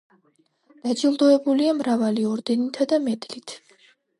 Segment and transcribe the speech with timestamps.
[0.87, 3.55] დაჯილდოებულია მრავალი ორდენითა და მედლით.